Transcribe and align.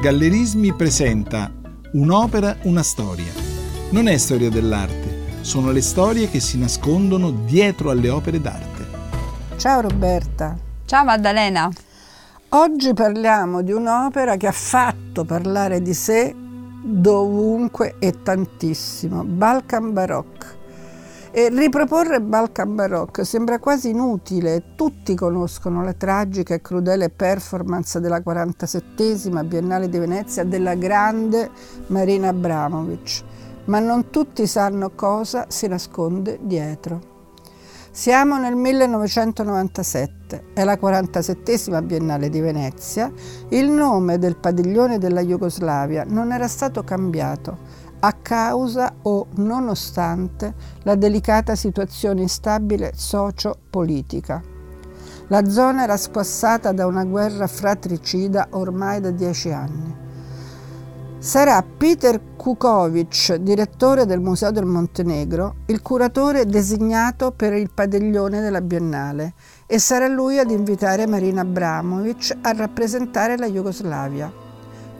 Gallerismi 0.00 0.74
presenta 0.74 1.50
Un'opera, 1.94 2.56
una 2.62 2.84
storia. 2.84 3.32
Non 3.90 4.06
è 4.06 4.16
storia 4.16 4.48
dell'arte, 4.48 5.40
sono 5.40 5.72
le 5.72 5.80
storie 5.80 6.30
che 6.30 6.38
si 6.38 6.56
nascondono 6.56 7.32
dietro 7.32 7.90
alle 7.90 8.08
opere 8.08 8.40
d'arte. 8.40 8.86
Ciao 9.56 9.80
Roberta. 9.80 10.56
Ciao 10.84 11.04
Maddalena. 11.04 11.68
Oggi 12.50 12.94
parliamo 12.94 13.62
di 13.62 13.72
un'opera 13.72 14.36
che 14.36 14.46
ha 14.46 14.52
fatto 14.52 15.24
parlare 15.24 15.82
di 15.82 15.94
sé 15.94 16.32
dovunque 16.80 17.96
e 17.98 18.22
tantissimo, 18.22 19.24
Balkan 19.24 19.92
Baroque. 19.92 20.57
E 21.38 21.50
riproporre 21.50 22.20
Balkan 22.20 22.74
Baroque 22.74 23.24
sembra 23.24 23.60
quasi 23.60 23.90
inutile, 23.90 24.74
tutti 24.74 25.14
conoscono 25.14 25.84
la 25.84 25.92
tragica 25.92 26.52
e 26.52 26.60
crudele 26.60 27.10
performance 27.10 28.00
della 28.00 28.18
47esima 28.18 29.44
Biennale 29.44 29.88
di 29.88 30.00
Venezia 30.00 30.42
della 30.42 30.74
grande 30.74 31.48
Marina 31.86 32.30
Abramovic, 32.30 33.22
ma 33.66 33.78
non 33.78 34.10
tutti 34.10 34.48
sanno 34.48 34.90
cosa 34.96 35.44
si 35.46 35.68
nasconde 35.68 36.40
dietro. 36.42 37.16
Siamo 37.92 38.36
nel 38.36 38.56
1997, 38.56 40.46
è 40.54 40.64
la 40.64 40.74
47esima 40.74 41.84
Biennale 41.84 42.30
di 42.30 42.40
Venezia, 42.40 43.12
il 43.50 43.70
nome 43.70 44.18
del 44.18 44.36
padiglione 44.36 44.98
della 44.98 45.22
Jugoslavia 45.22 46.04
non 46.04 46.32
era 46.32 46.48
stato 46.48 46.82
cambiato 46.82 47.86
a 48.00 48.12
causa 48.12 48.94
o 49.02 49.26
nonostante 49.36 50.54
la 50.82 50.94
delicata 50.94 51.54
situazione 51.54 52.22
instabile 52.22 52.92
socio-politica. 52.94 54.42
La 55.28 55.44
zona 55.48 55.82
era 55.82 55.96
squassata 55.96 56.72
da 56.72 56.86
una 56.86 57.04
guerra 57.04 57.46
fratricida 57.46 58.48
ormai 58.50 59.00
da 59.00 59.10
dieci 59.10 59.50
anni. 59.50 60.06
Sarà 61.20 61.62
Peter 61.62 62.20
Kukovic, 62.36 63.34
direttore 63.34 64.06
del 64.06 64.20
Museo 64.20 64.52
del 64.52 64.64
Montenegro, 64.64 65.56
il 65.66 65.82
curatore 65.82 66.46
designato 66.46 67.32
per 67.32 67.52
il 67.54 67.70
padiglione 67.74 68.40
della 68.40 68.60
Biennale 68.60 69.34
e 69.66 69.80
sarà 69.80 70.06
lui 70.06 70.38
ad 70.38 70.50
invitare 70.50 71.08
Marina 71.08 71.40
Abramovic 71.40 72.38
a 72.40 72.52
rappresentare 72.52 73.36
la 73.36 73.50
Jugoslavia. 73.50 74.47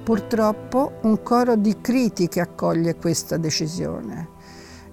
Purtroppo 0.08 1.00
un 1.02 1.22
coro 1.22 1.54
di 1.54 1.82
critiche 1.82 2.40
accoglie 2.40 2.96
questa 2.96 3.36
decisione. 3.36 4.28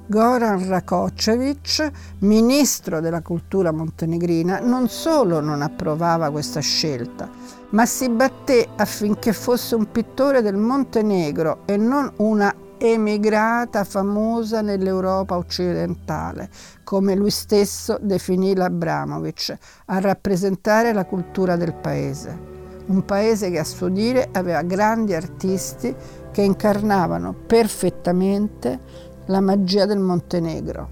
Goran 0.08 0.67
Rakocevic, 0.67 1.89
ministro 2.19 2.99
della 2.99 3.21
cultura 3.21 3.71
montenegrina, 3.71 4.59
non 4.59 4.89
solo 4.89 5.39
non 5.39 5.61
approvava 5.61 6.30
questa 6.31 6.59
scelta, 6.59 7.30
ma 7.69 7.86
si 7.86 8.09
batté 8.09 8.67
affinché 8.75 9.31
fosse 9.31 9.75
un 9.75 9.89
pittore 9.89 10.41
del 10.41 10.58
Montenegro 10.58 11.61
e 11.63 11.77
non 11.77 12.11
una 12.17 12.53
emigrata 12.77 13.86
famosa 13.86 14.59
nell'Europa 14.59 15.38
occidentale, 15.38 16.49
come 16.83 17.16
lui 17.16 17.31
stesso 17.31 17.97
definì 18.02 18.53
l'Abramovic, 18.53 19.58
a 19.86 19.99
rappresentare 20.02 20.91
la 20.91 21.05
cultura 21.05 21.55
del 21.55 21.73
paese 21.73 22.55
un 22.88 23.03
paese 23.05 23.50
che 23.50 23.59
a 23.59 23.64
suo 23.64 23.89
dire 23.89 24.30
aveva 24.31 24.61
grandi 24.61 25.14
artisti 25.14 25.95
che 26.31 26.41
incarnavano 26.41 27.33
perfettamente 27.33 28.80
la 29.25 29.42
magia 29.42 29.86
del 29.86 30.00
Montenegro. 30.00 30.89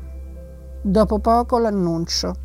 Dopo 0.82 1.20
poco 1.20 1.58
l'annuncio. 1.60 2.36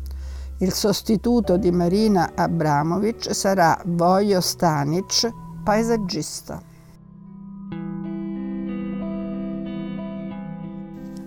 Il 0.57 0.73
sostituto 0.73 1.57
di 1.57 1.71
Marina 1.71 2.31
Abramovic 2.35 3.33
sarà 3.33 3.81
Vojo 3.85 4.41
Stanic, 4.41 5.31
paesaggista. 5.63 6.61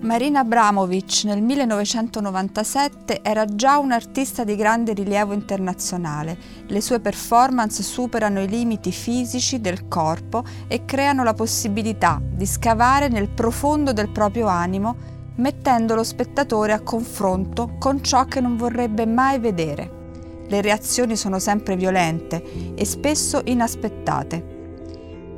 Marina 0.02 0.40
Abramovic 0.40 1.22
nel 1.26 1.40
1997 1.40 3.20
era 3.22 3.44
già 3.44 3.78
un'artista 3.78 4.42
di 4.42 4.56
grande 4.56 4.94
rilievo 4.94 5.32
internazionale. 5.32 6.36
Le 6.66 6.80
sue 6.80 6.98
performance 6.98 7.84
superano 7.84 8.42
i 8.42 8.48
limiti 8.48 8.90
fisici 8.90 9.60
del 9.60 9.86
corpo 9.86 10.42
e 10.66 10.84
creano 10.84 11.22
la 11.22 11.34
possibilità 11.34 12.20
di 12.20 12.46
scavare 12.46 13.06
nel 13.06 13.28
profondo 13.28 13.92
del 13.92 14.10
proprio 14.10 14.48
animo, 14.48 14.96
mettendo 15.36 15.94
lo 15.94 16.02
spettatore 16.02 16.72
a 16.72 16.80
confronto 16.80 17.76
con 17.78 18.02
ciò 18.02 18.24
che 18.24 18.40
non 18.40 18.56
vorrebbe 18.56 19.06
mai 19.06 19.38
vedere. 19.38 20.00
Le 20.48 20.60
reazioni 20.60 21.14
sono 21.14 21.38
sempre 21.38 21.76
violente 21.76 22.74
e 22.74 22.84
spesso 22.84 23.40
inaspettate. 23.44 24.50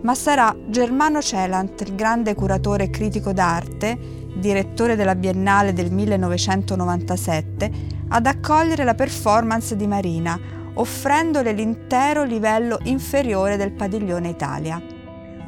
Ma 0.01 0.15
sarà 0.15 0.57
Germano 0.69 1.21
Celant, 1.21 1.83
il 1.83 1.95
grande 1.95 2.35
curatore 2.35 2.85
e 2.85 2.91
critico 2.91 3.33
d'arte, 3.33 4.23
direttore 4.35 4.97
della 4.97 5.15
Biennale 5.15 5.73
del 5.73 5.91
1997, 5.91 7.71
ad 8.09 8.27
accogliere 8.27 8.85
la 8.85 8.95
performance 8.95 9.77
di 9.77 9.87
Marina, 9.87 10.39
offrendole 10.75 11.53
l'intero 11.53 12.25
livello 12.25 12.79
inferiore 12.85 13.57
del 13.57 13.73
padiglione 13.73 14.29
Italia. 14.29 14.81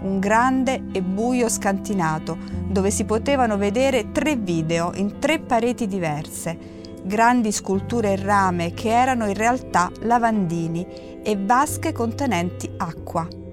Un 0.01 0.19
grande 0.21 0.85
e 0.93 1.03
buio 1.03 1.49
scantinato, 1.49 2.37
dove 2.69 2.91
si 2.91 3.05
potevano 3.05 3.57
vedere 3.57 4.13
tre 4.13 4.37
video 4.37 4.93
in 4.95 5.19
tre 5.19 5.41
pareti 5.41 5.87
diverse, 5.87 6.57
grandi 7.03 7.53
sculture 7.53 8.13
in 8.13 8.25
rame 8.25 8.73
che 8.73 8.91
erano 8.91 9.27
in 9.27 9.35
realtà 9.35 9.91
lavandini 10.01 10.87
e 11.23 11.37
vasche 11.39 11.93
contenenti 11.93 12.71
acqua. 12.77 13.46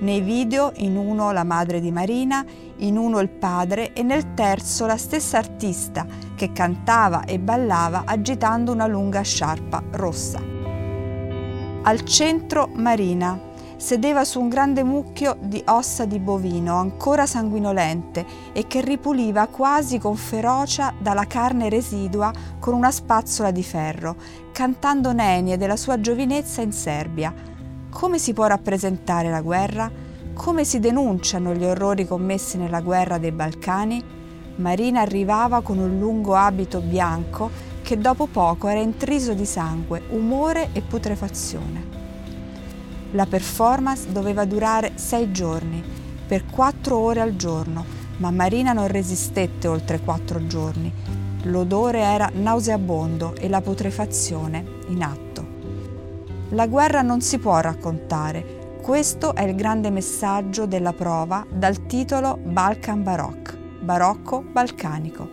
Nei 0.00 0.22
video 0.22 0.72
in 0.76 0.96
uno 0.96 1.30
la 1.30 1.44
madre 1.44 1.78
di 1.78 1.90
Marina, 1.90 2.42
in 2.78 2.96
uno 2.96 3.18
il 3.18 3.28
padre 3.28 3.92
e 3.92 4.02
nel 4.02 4.32
terzo 4.32 4.86
la 4.86 4.96
stessa 4.96 5.36
artista 5.36 6.06
che 6.34 6.52
cantava 6.52 7.24
e 7.24 7.38
ballava 7.38 8.04
agitando 8.06 8.72
una 8.72 8.86
lunga 8.86 9.20
sciarpa 9.20 9.82
rossa. 9.90 10.40
Al 11.82 12.02
centro 12.04 12.70
Marina 12.72 13.38
sedeva 13.76 14.24
su 14.24 14.40
un 14.40 14.48
grande 14.48 14.84
mucchio 14.84 15.36
di 15.38 15.62
ossa 15.66 16.06
di 16.06 16.18
bovino 16.18 16.76
ancora 16.76 17.26
sanguinolente 17.26 18.24
e 18.52 18.66
che 18.66 18.80
ripuliva 18.80 19.48
quasi 19.48 19.98
con 19.98 20.16
ferocia 20.16 20.94
dalla 20.98 21.26
carne 21.26 21.68
residua 21.68 22.32
con 22.58 22.72
una 22.72 22.90
spazzola 22.90 23.50
di 23.50 23.62
ferro, 23.62 24.16
cantando 24.50 25.12
nenie 25.12 25.58
della 25.58 25.76
sua 25.76 26.00
giovinezza 26.00 26.62
in 26.62 26.72
Serbia, 26.72 27.34
come 27.90 28.18
si 28.18 28.32
può 28.32 28.46
rappresentare 28.46 29.30
la 29.30 29.42
guerra? 29.42 29.90
Come 30.32 30.64
si 30.64 30.78
denunciano 30.78 31.52
gli 31.52 31.64
orrori 31.64 32.06
commessi 32.06 32.56
nella 32.56 32.80
guerra 32.80 33.18
dei 33.18 33.32
Balcani? 33.32 34.02
Marina 34.56 35.00
arrivava 35.00 35.60
con 35.60 35.78
un 35.78 35.98
lungo 35.98 36.34
abito 36.34 36.80
bianco 36.80 37.50
che 37.82 37.98
dopo 37.98 38.26
poco 38.26 38.68
era 38.68 38.80
intriso 38.80 39.34
di 39.34 39.44
sangue, 39.44 40.02
umore 40.10 40.70
e 40.72 40.80
putrefazione. 40.80 41.98
La 43.12 43.26
performance 43.26 44.12
doveva 44.12 44.44
durare 44.44 44.92
sei 44.94 45.32
giorni, 45.32 45.82
per 46.26 46.46
quattro 46.46 46.96
ore 46.96 47.20
al 47.20 47.34
giorno, 47.34 47.84
ma 48.18 48.30
Marina 48.30 48.72
non 48.72 48.86
resistette 48.86 49.66
oltre 49.66 50.00
quattro 50.00 50.46
giorni. 50.46 50.92
L'odore 51.44 52.00
era 52.00 52.30
nauseabondo 52.32 53.34
e 53.34 53.48
la 53.48 53.60
putrefazione 53.60 54.64
in 54.88 55.02
atto. 55.02 55.29
La 56.52 56.66
guerra 56.66 57.02
non 57.02 57.20
si 57.20 57.38
può 57.38 57.60
raccontare. 57.60 58.78
Questo 58.82 59.36
è 59.36 59.42
il 59.42 59.54
grande 59.54 59.88
messaggio 59.90 60.66
della 60.66 60.92
prova 60.92 61.46
dal 61.48 61.86
titolo 61.86 62.40
Balkan 62.42 63.04
Baroque, 63.04 63.56
barocco 63.80 64.42
balcanico. 64.42 65.28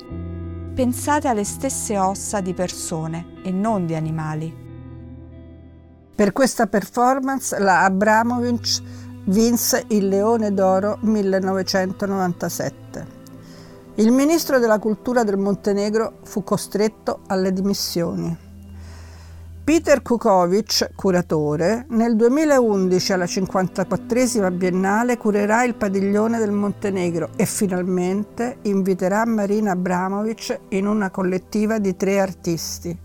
Pensate 0.76 1.28
alle 1.28 1.44
stesse 1.44 1.98
ossa 1.98 2.40
di 2.40 2.54
persone 2.54 3.34
e 3.44 3.50
non 3.50 3.88
di 3.88 3.96
animali. 3.96 4.66
Per 6.14 6.32
questa 6.34 6.68
performance 6.68 7.58
la 7.58 7.84
Abramovic 7.84 8.84
vinse 9.26 9.86
il 9.88 10.08
Leone 10.08 10.54
d'Oro 10.54 11.00
1997. 11.02 13.08
Il 13.96 14.12
ministro 14.12 14.60
della 14.60 14.78
cultura 14.78 15.24
del 15.24 15.38
Montenegro 15.38 16.20
fu 16.22 16.44
costretto 16.44 17.22
alle 17.26 17.52
dimissioni. 17.52 18.46
Peter 19.68 20.02
Kukovic, 20.02 20.92
curatore, 20.96 21.88
nel 21.90 22.16
2011 22.16 23.12
alla 23.12 23.26
54esima 23.26 24.50
Biennale 24.50 25.18
curerà 25.18 25.66
il 25.66 25.76
padiglione 25.76 26.40
del 26.40 26.52
Montenegro 26.52 27.32
e 27.36 27.46
finalmente 27.46 28.60
inviterà 28.62 29.26
Marina 29.26 29.72
Abramovic 29.72 30.58
in 30.70 30.88
una 30.88 31.10
collettiva 31.10 31.80
di 31.80 31.98
tre 31.98 32.22
artisti. 32.22 32.98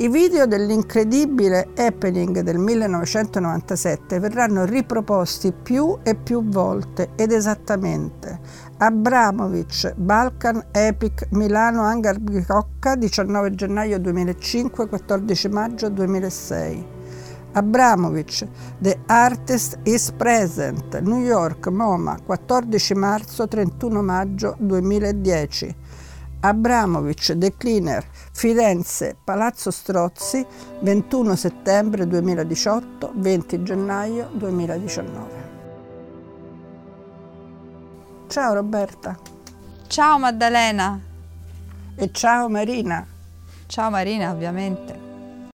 I 0.00 0.08
video 0.08 0.46
dell'incredibile 0.46 1.72
happening 1.76 2.40
del 2.40 2.56
1997 2.56 4.18
verranno 4.18 4.64
riproposti 4.64 5.52
più 5.52 5.98
e 6.02 6.14
più 6.14 6.42
volte 6.42 7.10
ed 7.16 7.32
esattamente. 7.32 8.40
Abramovic, 8.78 9.92
Balkan 9.96 10.68
Epic, 10.72 11.26
Milano 11.32 11.82
Hangar 11.82 12.18
Bicocca, 12.18 12.96
19 12.96 13.54
gennaio 13.54 13.98
2005, 13.98 14.88
14 14.88 15.48
maggio 15.48 15.90
2006. 15.90 16.86
Abramovic, 17.52 18.46
The 18.78 19.00
Artist 19.04 19.80
is 19.82 20.10
Present, 20.12 20.98
New 21.00 21.20
York, 21.20 21.66
MoMA, 21.66 22.16
14 22.24 22.94
marzo 22.94 23.46
31 23.46 24.00
maggio 24.00 24.56
2010. 24.60 25.76
Abramovic, 26.40 27.36
The 27.36 27.54
Cleaner, 27.56 28.04
Firenze, 28.32 29.16
Palazzo 29.22 29.70
Strozzi, 29.70 30.44
21 30.80 31.36
settembre 31.36 32.06
2018, 32.06 33.12
20 33.14 33.62
gennaio 33.62 34.28
2019. 34.32 35.48
Ciao 38.28 38.54
Roberta. 38.54 39.18
Ciao 39.86 40.18
Maddalena. 40.18 41.00
E 41.96 42.10
ciao 42.12 42.48
Marina. 42.48 43.06
Ciao 43.66 43.90
Marina, 43.90 44.30
ovviamente. 44.30 45.09